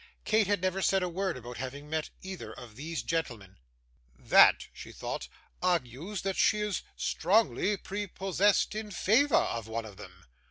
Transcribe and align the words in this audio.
Kate 0.25 0.47
had 0.47 0.63
never 0.63 0.81
said 0.81 1.03
a 1.03 1.07
word 1.07 1.37
about 1.37 1.57
having 1.57 1.87
met 1.87 2.09
either 2.23 2.51
of 2.51 2.75
these 2.75 3.03
gentlemen; 3.03 3.57
'that,' 4.17 4.65
she 4.73 4.91
thought, 4.91 5.27
'argues 5.61 6.23
that 6.23 6.37
she 6.37 6.59
is 6.59 6.81
strongly 6.95 7.77
prepossessed 7.77 8.73
in 8.73 8.89
favour 8.89 9.35
of 9.35 9.67
one 9.67 9.85
of 9.85 9.97
them. 9.97 10.25